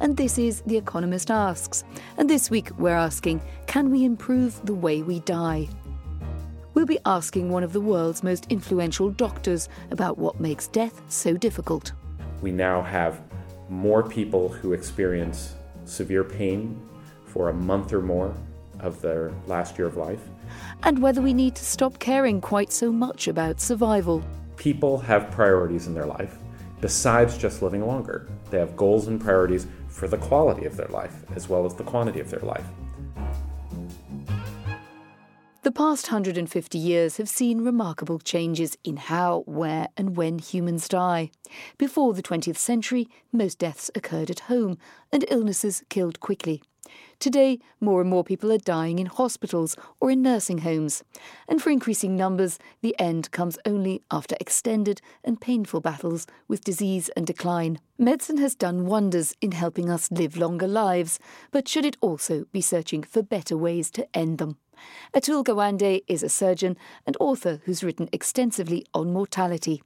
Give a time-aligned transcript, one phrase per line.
[0.00, 1.84] and this is The Economist Asks.
[2.16, 5.68] And this week we're asking can we improve the way we die?
[6.74, 11.36] We'll be asking one of the world's most influential doctors about what makes death so
[11.36, 11.92] difficult.
[12.40, 13.20] We now have
[13.68, 16.80] more people who experience severe pain
[17.24, 18.34] for a month or more
[18.80, 20.20] of their last year of life.
[20.84, 24.22] And whether we need to stop caring quite so much about survival.
[24.56, 26.38] People have priorities in their life
[26.80, 28.28] besides just living longer.
[28.50, 29.66] They have goals and priorities
[29.98, 32.64] for the quality of their life as well as the quantity of their life.
[35.62, 41.30] The past 150 years have seen remarkable changes in how, where, and when humans die.
[41.76, 44.78] Before the 20th century, most deaths occurred at home,
[45.12, 46.62] and illnesses killed quickly.
[47.18, 51.02] Today, more and more people are dying in hospitals or in nursing homes.
[51.48, 57.08] And for increasing numbers, the end comes only after extended and painful battles with disease
[57.16, 57.80] and decline.
[57.98, 61.18] Medicine has done wonders in helping us live longer lives,
[61.50, 64.56] but should it also be searching for better ways to end them?
[65.12, 69.82] Atul Gawande is a surgeon and author who's written extensively on mortality.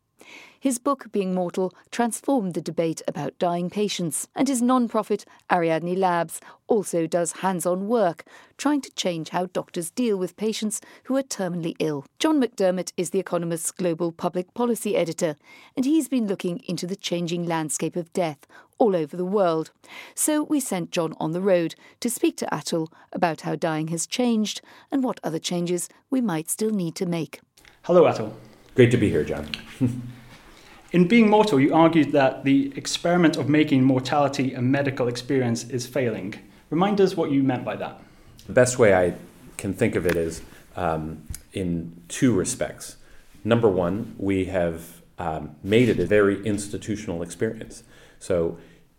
[0.58, 5.96] His book, Being Mortal, transformed the debate about dying patients, and his non profit, Ariadne
[5.96, 8.24] Labs, also does hands on work,
[8.56, 12.06] trying to change how doctors deal with patients who are terminally ill.
[12.20, 15.36] John McDermott is The Economist's global public policy editor,
[15.76, 18.46] and he's been looking into the changing landscape of death
[18.78, 19.70] all over the world.
[20.14, 24.06] So we sent John on the road to speak to Atul about how dying has
[24.06, 27.40] changed and what other changes we might still need to make.
[27.82, 28.32] Hello, Atul.
[28.74, 29.50] Great to be here, John.
[30.92, 35.86] In Being Mortal, you argued that the experiment of making mortality a medical experience is
[35.86, 36.34] failing.
[36.70, 38.00] Remind us what you meant by that.
[38.46, 39.14] The best way I
[39.58, 40.40] can think of it is
[40.74, 41.22] um,
[41.52, 42.96] in two respects.
[43.44, 47.82] Number one, we have um, made it a very institutional experience.
[48.18, 48.56] So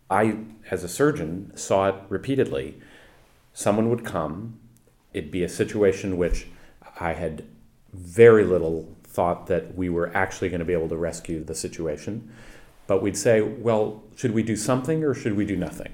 [0.08, 0.38] I,
[0.70, 2.80] as a surgeon, saw it repeatedly.
[3.52, 4.60] Someone would come,
[5.12, 6.46] it'd be a situation which
[7.00, 7.44] I had
[7.92, 12.30] very little thought that we were actually going to be able to rescue the situation.
[12.88, 15.92] But we'd say, well, should we do something or should we do nothing?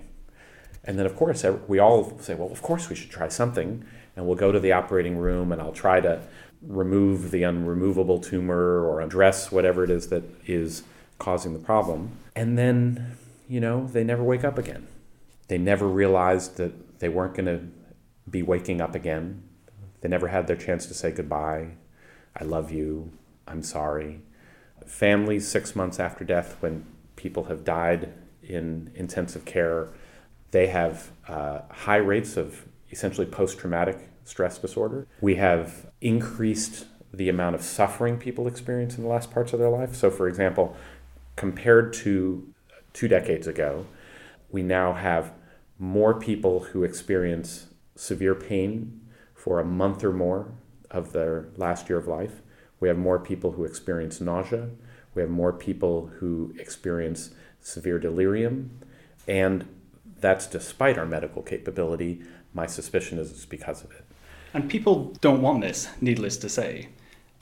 [0.83, 3.85] And then, of course, we all say, well, of course we should try something.
[4.17, 6.23] And we'll go to the operating room and I'll try to
[6.63, 10.83] remove the unremovable tumor or address whatever it is that is
[11.19, 12.11] causing the problem.
[12.35, 13.17] And then,
[13.49, 14.87] you know, they never wake up again.
[15.49, 17.61] They never realized that they weren't going to
[18.31, 19.43] be waking up again.
[20.01, 21.73] They never had their chance to say goodbye.
[22.37, 23.13] I love you,
[23.47, 24.21] I'm sorry.
[24.87, 26.87] Families six months after death, when
[27.17, 29.89] people have died in intensive care,
[30.51, 35.07] they have uh, high rates of essentially post traumatic stress disorder.
[35.21, 39.69] We have increased the amount of suffering people experience in the last parts of their
[39.69, 39.95] life.
[39.95, 40.77] So, for example,
[41.37, 42.53] compared to
[42.93, 43.87] two decades ago,
[44.51, 45.33] we now have
[45.79, 49.01] more people who experience severe pain
[49.35, 50.53] for a month or more
[50.91, 52.43] of their last year of life.
[52.81, 54.71] We have more people who experience nausea.
[55.15, 57.31] We have more people who experience
[57.61, 58.71] severe delirium.
[59.29, 59.67] And
[60.21, 62.23] that's despite our medical capability.
[62.55, 64.05] My suspicion is it's because of it.
[64.53, 66.89] And people don't want this, needless to say.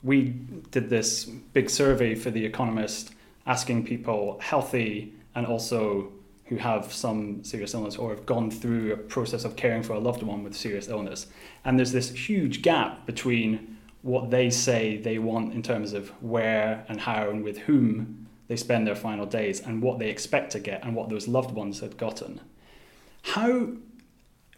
[0.03, 0.35] We
[0.71, 3.13] did this big survey for The Economist
[3.45, 6.11] asking people healthy and also
[6.49, 9.99] who have some serious illness or have gone through a process of caring for a
[9.99, 11.27] loved one with serious illness.
[11.63, 16.85] And there's this huge gap between what they say they want in terms of where
[16.89, 20.59] and how and with whom they spend their final days and what they expect to
[20.59, 22.41] get and what those loved ones had gotten.
[23.21, 23.67] How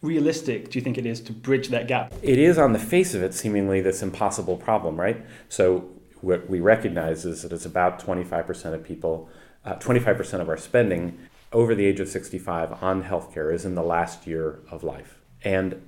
[0.01, 2.13] realistic do you think it is to bridge that gap?
[2.21, 5.21] It is, on the face of it, seemingly this impossible problem, right?
[5.49, 5.89] So,
[6.21, 9.27] what we recognize is that it's about 25% of people,
[9.65, 11.17] uh, 25% of our spending
[11.51, 15.19] over the age of 65 on healthcare is in the last year of life.
[15.43, 15.81] And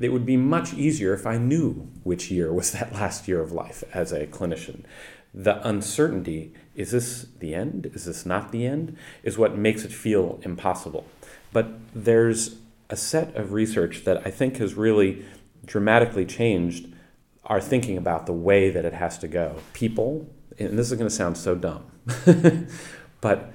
[0.00, 3.52] it would be much easier if I knew which year was that last year of
[3.52, 4.84] life as a clinician.
[5.34, 7.90] The uncertainty is this the end?
[7.92, 8.96] Is this not the end?
[9.22, 11.04] Is what makes it feel impossible.
[11.52, 12.56] But there's
[12.88, 15.24] a set of research that I think has really
[15.64, 16.86] dramatically changed
[17.44, 19.56] our thinking about the way that it has to go.
[19.72, 20.28] People,
[20.58, 21.84] and this is going to sound so dumb,
[23.20, 23.52] but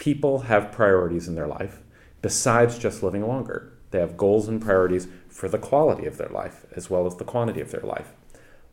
[0.00, 1.82] people have priorities in their life
[2.22, 3.70] besides just living longer.
[3.90, 7.24] They have goals and priorities for the quality of their life as well as the
[7.24, 8.14] quantity of their life.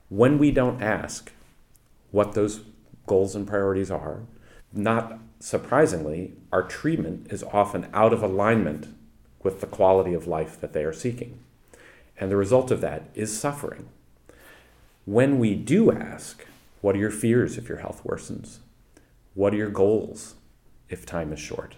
[0.08, 1.34] When we don't ask
[2.12, 2.62] what those
[3.08, 4.22] goals and priorities are,
[4.72, 8.88] not surprisingly, our treatment is often out of alignment
[9.44, 11.40] with the quality of life that they are seeking.
[12.18, 13.90] And the result of that is suffering.
[15.04, 16.46] When we do ask,
[16.80, 18.60] what are your fears if your health worsens?
[19.34, 20.36] What are your goals
[20.90, 21.76] if time is short?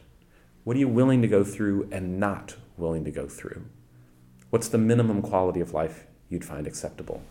[0.63, 3.65] What are you willing to go through and not willing to go through?
[4.49, 7.21] What's the minimum quality of life you'd find acceptable?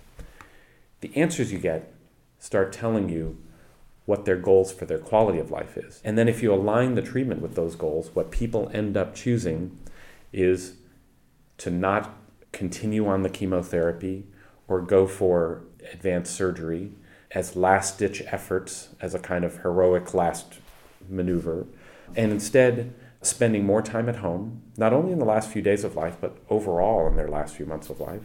[1.01, 1.93] The answers you get
[2.39, 3.39] start telling you
[4.07, 6.01] what their goals for their quality of life is.
[6.05, 9.79] And then if you align the treatment with those goals, what people end up choosing
[10.33, 10.77] is
[11.59, 12.17] to not
[12.53, 14.27] continue on the chemotherapy
[14.67, 16.93] or go for advanced surgery
[17.33, 20.55] as last ditch efforts, as a kind of heroic last
[21.09, 21.67] maneuver,
[22.17, 25.97] and instead spending more time at home, not only in the last few days of
[25.97, 28.23] life, but overall in their last few months of life,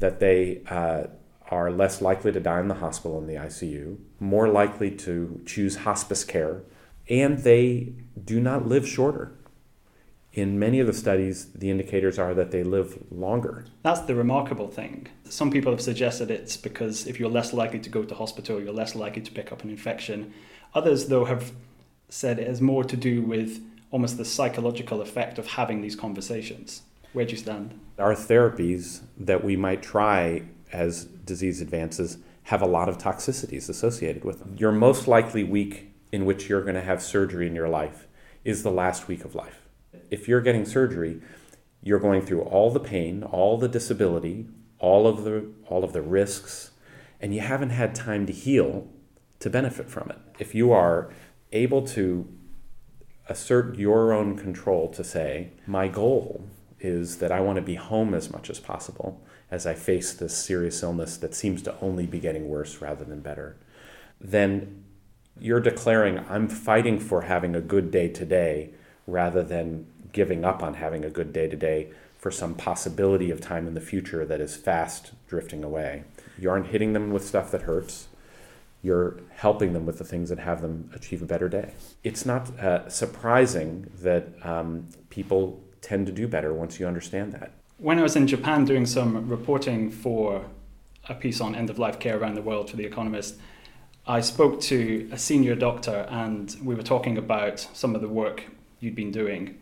[0.00, 1.04] that they uh,
[1.50, 5.76] are less likely to die in the hospital in the ICU, more likely to choose
[5.76, 6.62] hospice care,
[7.08, 7.92] and they
[8.24, 9.32] do not live shorter.
[10.32, 13.64] In many of the studies, the indicators are that they live longer.
[13.82, 15.08] That's the remarkable thing.
[15.28, 18.72] Some people have suggested it's because if you're less likely to go to hospital, you're
[18.72, 20.32] less likely to pick up an infection.
[20.72, 21.50] Others, though, have
[22.10, 26.82] said it has more to do with almost the psychological effect of having these conversations.
[27.12, 27.78] Where do you stand?
[27.98, 30.42] Our therapies that we might try
[30.72, 34.54] as disease advances have a lot of toxicities associated with them.
[34.58, 38.06] Your most likely week in which you're going to have surgery in your life
[38.44, 39.68] is the last week of life.
[40.10, 41.20] If you're getting surgery,
[41.82, 44.46] you're going through all the pain, all the disability,
[44.78, 46.70] all of the all of the risks,
[47.20, 48.88] and you haven't had time to heal
[49.40, 50.18] to benefit from it.
[50.38, 51.10] If you are
[51.52, 52.28] able to
[53.28, 56.44] assert your own control to say, my goal
[56.80, 59.20] is that I want to be home as much as possible
[59.50, 63.20] as I face this serious illness that seems to only be getting worse rather than
[63.20, 63.56] better,
[64.20, 64.84] then
[65.38, 68.70] you're declaring, I'm fighting for having a good day today
[69.06, 73.66] rather than giving up on having a good day today for some possibility of time
[73.66, 76.04] in the future that is fast drifting away.
[76.38, 78.08] You aren't hitting them with stuff that hurts.
[78.82, 81.72] You're helping them with the things that have them achieve a better day.
[82.02, 87.52] It's not uh, surprising that um, people tend to do better once you understand that.
[87.78, 90.44] When I was in Japan doing some reporting for
[91.08, 93.36] a piece on end of life care around the world for The Economist,
[94.06, 98.44] I spoke to a senior doctor and we were talking about some of the work
[98.80, 99.58] you'd been doing.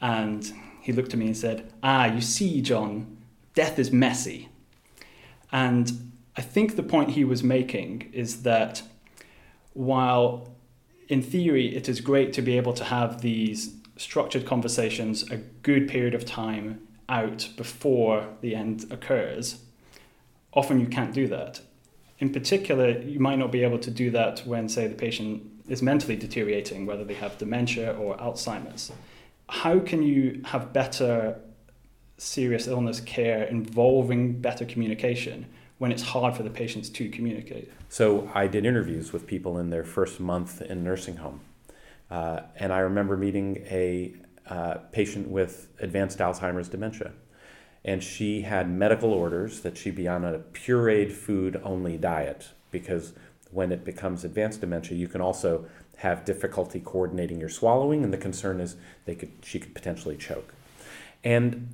[0.00, 3.16] And he looked at me and said, Ah, you see, John,
[3.54, 4.48] death is messy.
[5.50, 8.82] And I think the point he was making is that
[9.72, 10.54] while
[11.08, 15.88] in theory it is great to be able to have these structured conversations a good
[15.88, 19.62] period of time out before the end occurs,
[20.52, 21.60] often you can't do that.
[22.18, 25.82] In particular, you might not be able to do that when, say, the patient is
[25.82, 28.92] mentally deteriorating, whether they have dementia or Alzheimer's.
[29.48, 31.38] How can you have better
[32.18, 35.46] serious illness care involving better communication
[35.78, 37.70] when it's hard for the patients to communicate?
[37.88, 41.40] So, I did interviews with people in their first month in nursing home.
[42.10, 44.14] Uh, and I remember meeting a
[44.48, 47.12] uh, patient with advanced Alzheimer's dementia.
[47.84, 53.12] And she had medical orders that she be on a pureed food only diet because
[53.50, 55.66] when it becomes advanced dementia, you can also
[55.98, 60.52] have difficulty coordinating your swallowing, and the concern is they could she could potentially choke.
[61.24, 61.72] And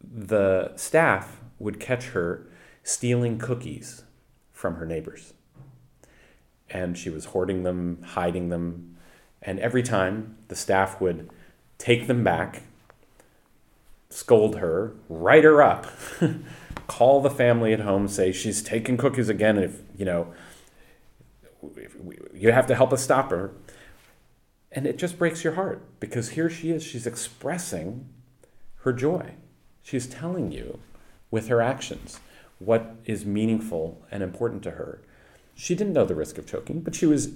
[0.00, 2.46] the staff would catch her
[2.86, 4.04] stealing cookies
[4.52, 5.34] from her neighbors.
[6.70, 8.96] And she was hoarding them, hiding them,
[9.42, 11.28] and every time the staff would
[11.78, 12.62] take them back,
[14.08, 15.88] scold her, write her up,
[16.86, 19.58] call the family at home, say she's taking cookies again.
[19.58, 20.32] If you know,
[21.76, 23.50] if we, you have to help us stop her.
[24.70, 26.84] And it just breaks your heart because here she is.
[26.84, 28.08] She's expressing
[28.80, 29.34] her joy.
[29.82, 30.78] She's telling you
[31.30, 32.20] with her actions
[32.58, 35.00] what is meaningful and important to her.
[35.54, 37.30] She didn't know the risk of choking, but she was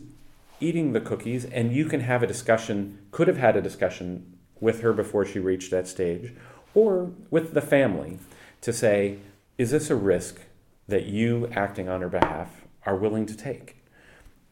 [0.61, 4.83] eating the cookies, and you can have a discussion, could have had a discussion with
[4.83, 6.35] her before she reached that stage,
[6.75, 8.19] or with the family
[8.61, 9.19] to say,
[9.57, 10.43] is this a risk
[10.87, 13.77] that you, acting on her behalf, are willing to take?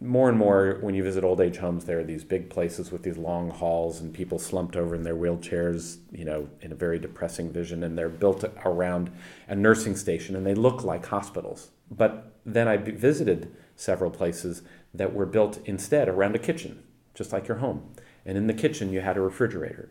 [0.00, 3.02] More and more, when you visit old age homes, there are these big places with
[3.02, 7.00] these long halls and people slumped over in their wheelchairs, you know, in a very
[7.00, 9.10] depressing vision, and they're built around
[9.48, 11.70] a nursing station and they look like hospitals.
[11.90, 14.62] But then I visited several places
[14.94, 16.82] that were built instead around a kitchen,
[17.14, 17.94] just like your home.
[18.24, 19.88] And in the kitchen, you had a refrigerator.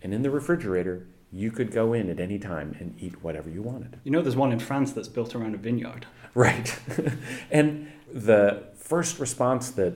[0.00, 3.62] And in the refrigerator, you could go in at any time and eat whatever you
[3.62, 3.98] wanted.
[4.04, 6.06] You know, there's one in France that's built around a vineyard.
[6.34, 6.78] Right.
[7.50, 9.94] and the first response that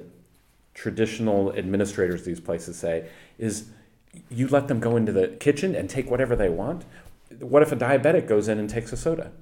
[0.74, 3.08] traditional administrators these places say
[3.38, 3.70] is
[4.30, 6.84] you let them go into the kitchen and take whatever they want.
[7.40, 9.32] What if a diabetic goes in and takes a soda?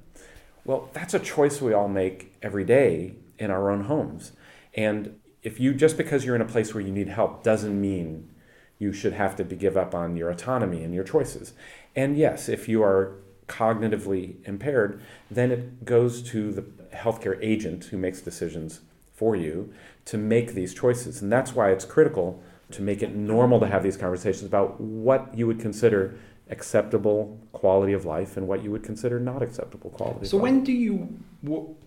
[0.65, 4.33] Well, that's a choice we all make every day in our own homes.
[4.75, 8.31] And if you just because you're in a place where you need help doesn't mean
[8.79, 11.53] you should have to be, give up on your autonomy and your choices.
[11.95, 16.63] And yes, if you are cognitively impaired, then it goes to the
[16.95, 18.81] healthcare agent who makes decisions
[19.13, 19.73] for you
[20.07, 21.23] to make these choices.
[21.23, 25.37] And that's why it's critical to make it normal to have these conversations about what
[25.37, 26.17] you would consider
[26.51, 30.53] acceptable quality of life and what you would consider not acceptable quality so of life.
[30.53, 31.09] when do you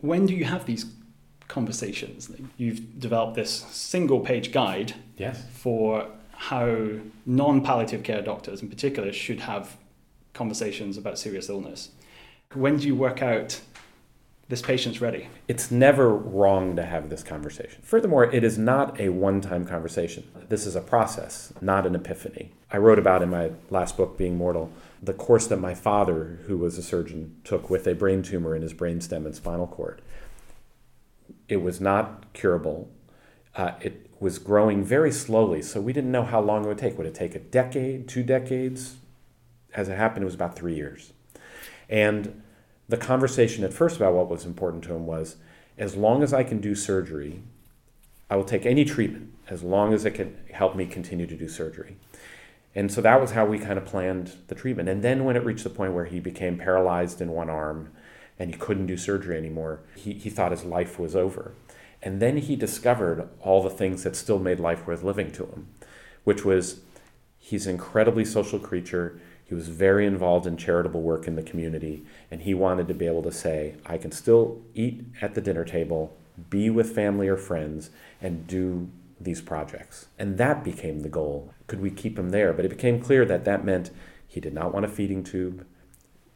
[0.01, 0.85] when do you have these
[1.47, 5.43] conversations you've developed this single page guide yes.
[5.53, 6.87] for how
[7.25, 9.77] non-palliative care doctors in particular should have
[10.37, 11.89] conversations about serious illness
[12.53, 13.59] when do you work out
[14.49, 15.27] this patient's ready.
[15.49, 17.81] It's never wrong to have this conversation.
[17.83, 20.25] Furthermore, it is not a one time conversation.
[20.47, 22.53] This is a process, not an epiphany.
[22.71, 24.71] I wrote about in my last book, Being Mortal,
[25.03, 28.61] the course that my father, who was a surgeon, took with a brain tumor in
[28.61, 30.01] his brainstem and spinal cord.
[31.49, 32.89] It was not curable.
[33.53, 36.97] Uh, it was growing very slowly, so we didn't know how long it would take.
[36.97, 38.95] Would it take a decade, two decades?
[39.77, 41.13] As it happened, it was about three years.
[41.87, 42.41] And
[42.89, 45.37] the conversation at first about what was important to him was
[45.77, 47.43] as long as I can do surgery,
[48.29, 51.47] I will take any treatment as long as it can help me continue to do
[51.47, 51.95] surgery.
[52.75, 54.89] And so that was how we kind of planned the treatment.
[54.89, 57.91] And then when it reached the point where he became paralyzed in one arm
[58.39, 61.53] and he couldn't do surgery anymore, he, he thought his life was over.
[62.01, 65.67] And then he discovered all the things that still made life worth living to him,
[66.23, 66.81] which was
[67.39, 69.19] he's an incredibly social creature.
[69.47, 73.07] He was very involved in charitable work in the community, and he wanted to be
[73.07, 76.17] able to say, I can still eat at the dinner table,
[76.49, 77.89] be with family or friends,
[78.21, 78.89] and do
[79.21, 80.07] these projects.
[80.19, 81.53] And that became the goal.
[81.67, 82.51] Could we keep him there?
[82.51, 83.89] But it became clear that that meant
[84.27, 85.65] he did not want a feeding tube.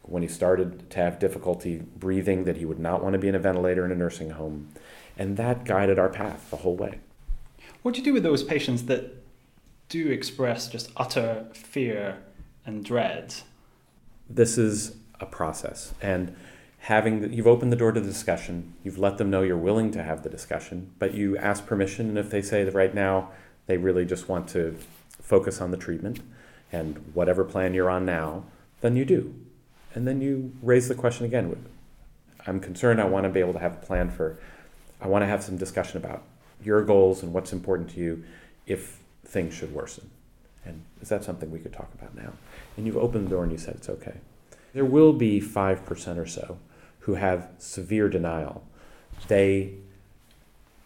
[0.03, 3.36] When he started to have difficulty breathing, that he would not want to be in
[3.36, 4.70] a ventilator in a nursing home.
[5.18, 7.00] And that guided our path the whole way.
[7.82, 9.22] What do you do with those patients that
[9.89, 12.18] do express just utter fear
[12.72, 13.36] and dread?
[14.30, 15.94] This is a process.
[16.01, 16.36] And
[16.80, 19.92] having the, you've opened the door to the discussion, you've let them know you're willing
[19.92, 22.10] to have the discussion, but you ask permission.
[22.10, 23.30] And if they say that right now
[23.68, 24.78] they really just want to
[25.22, 26.20] focus on the treatment
[26.72, 28.46] and whatever plan you're on now,
[28.82, 29.36] then you do.
[29.94, 31.66] And then you raise the question again.
[32.48, 33.00] I'm concerned.
[33.00, 34.40] I want to be able to have a plan for,
[35.00, 36.24] I want to have some discussion about
[36.63, 38.24] your goals and what's important to you
[38.66, 40.10] if things should worsen.
[40.66, 42.34] And is that something we could talk about now?
[42.78, 44.16] And you've opened the door and you said it's okay.
[44.74, 46.58] There will be 5% or so
[47.00, 48.63] who have severe denial.
[49.28, 49.74] They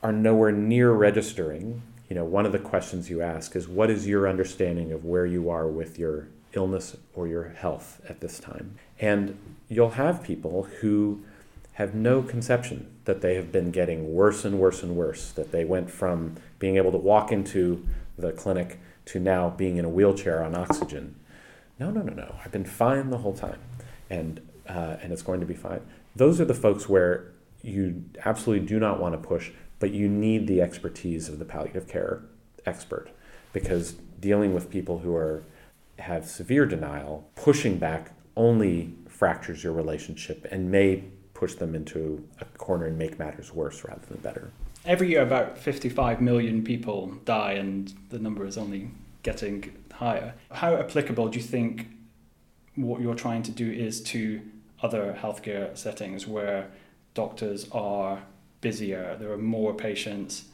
[0.01, 1.82] are nowhere near registering.
[2.10, 5.25] You know, one of the questions you ask is what is your understanding of where
[5.25, 8.75] you are with your illness or your health at this time?
[9.00, 9.38] And
[9.68, 11.22] you'll have people who
[11.74, 15.65] have no conception that they have been getting worse and worse and worse, that they
[15.65, 17.86] went from being able to walk into
[18.18, 21.15] the clinic to now being in a wheelchair on oxygen.
[21.79, 22.36] No, no, no, no.
[22.44, 23.60] I've been fine the whole time,
[24.10, 25.82] and uh, and it's going to be fine.
[26.15, 30.48] Those are the folks where you absolutely do not want to push, but you need
[30.48, 32.22] the expertise of the palliative care
[32.65, 33.10] expert
[33.53, 35.44] because dealing with people who are
[36.00, 41.03] have severe denial, pushing back only fractures your relationship and may
[41.34, 44.51] push them into a corner and make matters worse rather than better
[44.86, 48.89] every year about 55 million people die and the number is only
[49.25, 50.36] getting higher.
[50.51, 51.88] How applicable do you think
[52.75, 54.41] what you're trying to do is to
[54.82, 56.70] other healthcare settings where
[57.15, 58.22] doctors are
[58.62, 60.46] busier, there are more patients,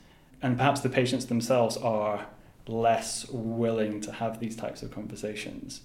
[0.41, 2.27] and perhaps the patients themselves are
[2.65, 5.81] less willing to have these types of conversations?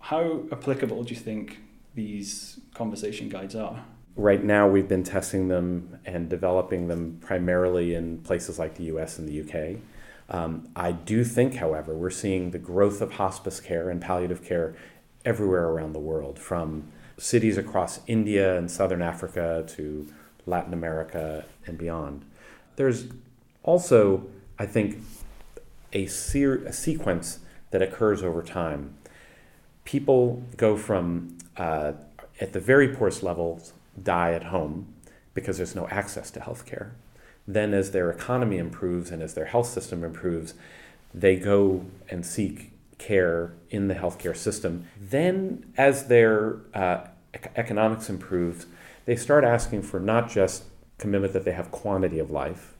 [0.00, 1.58] How applicable do you think
[1.94, 3.84] these conversation guides are?
[4.18, 9.18] right now we've been testing them and developing them primarily in places like the US
[9.18, 9.78] and the UK.
[10.28, 14.74] Um, I do think, however, we're seeing the growth of hospice care and palliative care
[15.24, 16.84] everywhere around the world, from
[17.16, 20.06] cities across India and southern Africa to
[20.46, 22.24] Latin America and beyond.
[22.76, 23.06] There's
[23.62, 24.26] also,
[24.58, 24.98] I think,
[25.92, 28.94] a, ser- a sequence that occurs over time.
[29.84, 31.92] People go from, uh,
[32.40, 34.94] at the very poorest levels, die at home
[35.34, 36.92] because there's no access to health care.
[37.48, 40.52] Then, as their economy improves and as their health system improves,
[41.14, 44.86] they go and seek care in the healthcare system.
[45.00, 47.06] Then, as their uh,
[47.56, 48.66] economics improves,
[49.06, 50.64] they start asking for not just
[50.98, 52.74] commitment that they have quantity of life,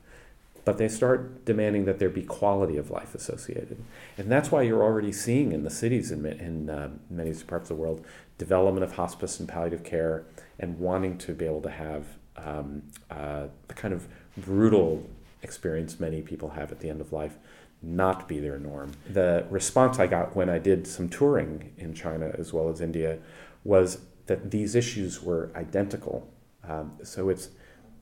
[0.67, 3.83] but they start demanding that there be quality of life associated.
[4.19, 7.77] And that's why you're already seeing in the cities in, in uh, many parts of
[7.79, 8.05] the world
[8.37, 10.25] development of hospice and palliative care
[10.59, 12.05] and wanting to be able to have
[12.37, 14.07] um, uh, the kind of
[14.45, 15.09] brutal
[15.43, 17.39] experience many people have at the end of life
[17.81, 18.93] not be their norm.
[19.09, 23.19] The response I got when I did some touring in China as well as India
[23.65, 26.29] was that these issues were identical.
[26.69, 27.51] Um, so it's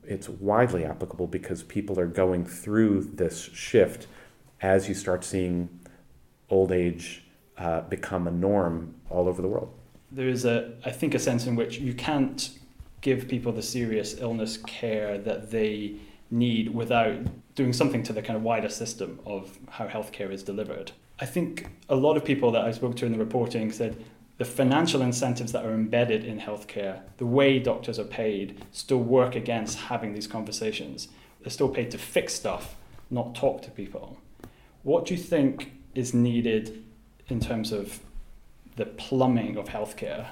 [0.03, 4.07] it's widely applicable because people are going through this shift
[4.61, 5.69] as you start seeing
[6.49, 7.25] old age
[7.57, 9.73] uh, become a norm all over the world.
[10.11, 12.49] There is a, I think, a sense in which you can't
[13.01, 15.97] give people the serious illness care that they
[16.29, 17.17] need without
[17.55, 20.91] doing something to the kind of wider system of how healthcare is delivered.
[21.19, 24.03] I think a lot of people that I spoke to in the reporting said
[24.37, 29.35] the financial incentives that are embedded in healthcare, the way doctors are paid, still work
[29.35, 31.07] against having these conversations.
[31.41, 32.75] They're still paid to fix stuff,
[33.09, 34.19] not talk to people.
[34.83, 36.83] What do you think is needed
[37.27, 37.99] in terms of
[38.75, 40.27] the plumbing of healthcare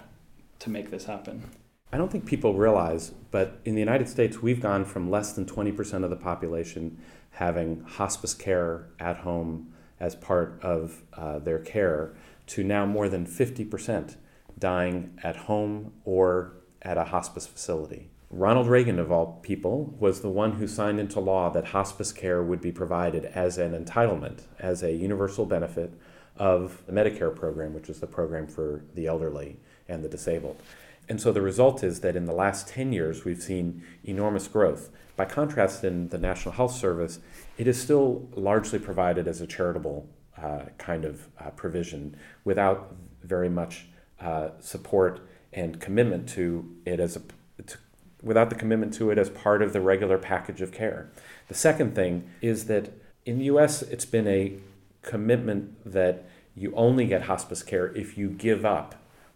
[0.60, 1.50] to make this happen?
[1.96, 5.46] I don't think people realize, but in the United States, we've gone from less than
[5.46, 6.98] 20% of the population
[7.32, 12.14] having hospice care at home as part of uh, their care
[12.48, 14.18] to now more than 50%
[14.60, 18.10] dying at home or at a hospice facility.
[18.30, 22.44] Ronald Reagan, of all people, was the one who signed into law that hospice care
[22.44, 25.94] would be provided as an entitlement, as a universal benefit
[26.36, 30.62] of the Medicare program, which is the program for the elderly and the disabled.
[31.08, 34.90] And so the result is that in the last 10 years, we've seen enormous growth.
[35.16, 37.20] By contrast, in the National Health Service,
[37.58, 40.10] it is still largely provided as a charitable
[40.42, 43.88] uh, kind of uh, provision without very much
[44.20, 45.22] uh, support
[45.54, 47.22] and commitment to it as a
[47.64, 47.78] to,
[48.22, 51.10] without the commitment to it as part of the regular package of care.
[51.48, 52.92] The second thing is that
[53.26, 54.58] in the US it's been a
[55.02, 58.96] commitment that you only get hospice care if you give up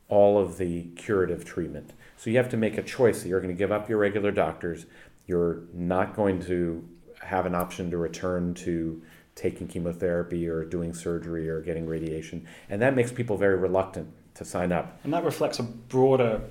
[0.10, 1.94] all of the curative treatment.
[2.18, 4.32] So you have to make a choice that you're going to give up your regular
[4.32, 4.86] doctors,
[5.26, 6.88] you're not going to
[7.22, 9.02] have an option to return to
[9.36, 12.46] taking chemotherapy or doing surgery or getting radiation.
[12.70, 15.00] And that makes people very reluctant to sign up.
[15.04, 16.42] And that reflects a broader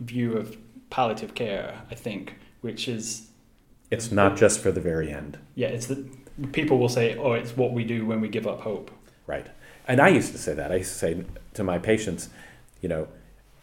[0.00, 0.56] view of
[0.88, 3.28] palliative care, I think, which is.
[3.90, 5.38] It's not just for the very end.
[5.54, 6.08] Yeah, it's the
[6.52, 8.90] people will say, "Oh, it's what we do when we give up hope."
[9.26, 9.48] Right,
[9.86, 10.72] and I used to say that.
[10.72, 12.30] I used to say to my patients,
[12.80, 13.08] you know,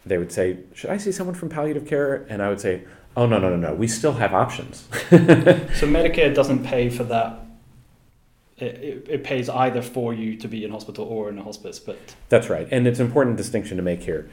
[0.06, 2.84] they would say, "Should I see someone from palliative care?" And I would say,
[3.16, 3.74] "Oh no, no, no, no.
[3.74, 7.44] We still have options." so Medicare doesn't pay for that
[8.60, 11.78] it, it, pays either for you to be in hospital or in a hospice.
[11.78, 14.28] But that's right, and it's an important distinction to make here.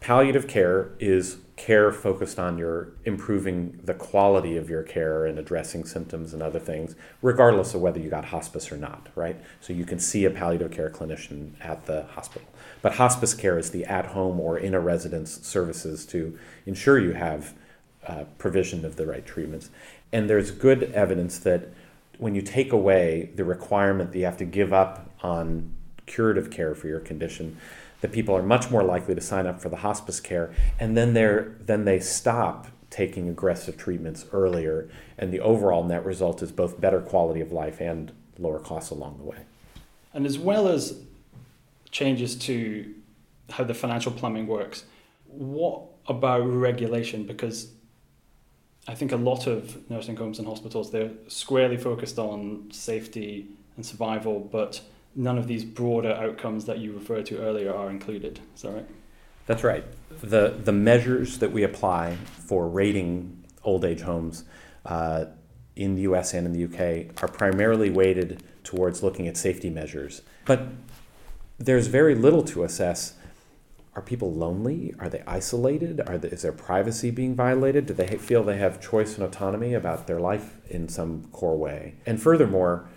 [0.00, 5.84] Palliative care is care focused on your improving the quality of your care and addressing
[5.84, 9.36] symptoms and other things, regardless of whether you got hospice or not, right?
[9.60, 12.48] So you can see a palliative care clinician at the hospital.
[12.82, 17.12] But hospice care is the at home or in a residence services to ensure you
[17.12, 17.54] have
[18.06, 19.70] uh, provision of the right treatments.
[20.12, 21.68] And there's good evidence that
[22.18, 25.72] when you take away the requirement that you have to give up on
[26.06, 27.56] curative care for your condition,
[28.00, 31.14] that people are much more likely to sign up for the hospice care, and then
[31.14, 36.80] they're then they stop taking aggressive treatments earlier, and the overall net result is both
[36.80, 39.38] better quality of life and lower costs along the way.
[40.12, 41.00] And as well as
[41.90, 42.94] changes to
[43.50, 44.84] how the financial plumbing works,
[45.26, 47.24] what about regulation?
[47.24, 47.72] Because
[48.88, 53.84] I think a lot of nursing homes and hospitals they're squarely focused on safety and
[53.84, 54.80] survival, but
[55.14, 58.40] none of these broader outcomes that you referred to earlier are included.
[58.54, 58.86] Is that right?
[59.46, 59.84] That's right.
[60.22, 64.44] The the measures that we apply for rating old age homes
[64.86, 65.26] uh,
[65.76, 66.34] in the U.S.
[66.34, 67.10] and in the U.K.
[67.22, 70.68] are primarily weighted towards looking at safety measures, but
[71.60, 73.14] there's very little to assess
[73.96, 74.94] are people lonely?
[75.00, 76.00] Are they isolated?
[76.06, 77.86] Are they, is their privacy being violated?
[77.86, 81.96] Do they feel they have choice and autonomy about their life in some core way?
[82.06, 82.88] And furthermore,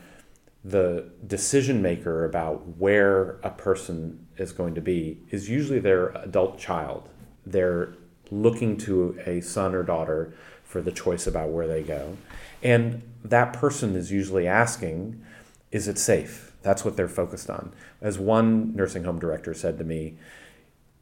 [0.63, 6.59] the decision maker about where a person is going to be is usually their adult
[6.59, 7.09] child.
[7.45, 7.95] They're
[8.29, 12.17] looking to a son or daughter for the choice about where they go.
[12.61, 15.21] And that person is usually asking,
[15.71, 16.52] is it safe?
[16.63, 17.73] That's what they're focused on.
[18.01, 20.17] As one nursing home director said to me,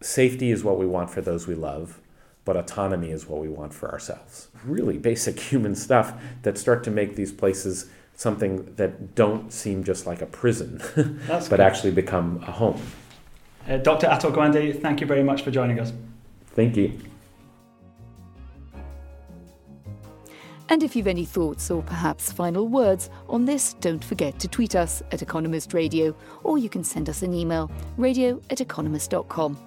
[0.01, 2.01] safety is what we want for those we love,
[2.43, 4.49] but autonomy is what we want for ourselves.
[4.65, 10.05] Really basic human stuff that start to make these places something that don't seem just
[10.05, 10.81] like a prison,
[11.49, 12.81] but actually become a home.
[13.67, 14.07] Uh, Dr.
[14.07, 15.93] Atul Gawande, thank you very much for joining us.
[16.55, 16.99] Thank you.
[20.71, 24.73] And if you've any thoughts or perhaps final words on this, don't forget to tweet
[24.73, 29.57] us at Economist Radio, or you can send us an email, radio at economist.com.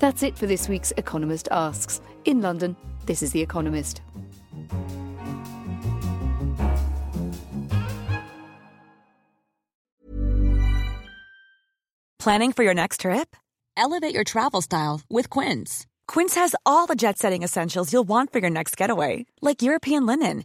[0.00, 2.02] That's it for this week's Economist Asks.
[2.26, 4.02] In London, this is The Economist.
[12.18, 13.34] Planning for your next trip?
[13.78, 15.86] Elevate your travel style with Quince.
[16.10, 20.06] Quince has all the jet setting essentials you'll want for your next getaway, like European
[20.06, 20.44] linen,